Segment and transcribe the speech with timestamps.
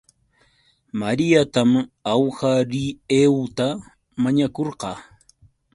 [0.99, 1.71] Mariatam
[2.13, 3.67] awhariieuta
[4.23, 4.97] mañakurqaa